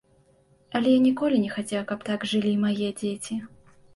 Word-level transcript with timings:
Але 0.79 0.93
я 0.97 1.01
ніколі 1.07 1.41
не 1.43 1.51
хацеў, 1.57 1.83
каб 1.91 1.99
так 2.09 2.25
жылі 2.31 2.53
мае 2.65 2.89
дзеці. 3.03 3.39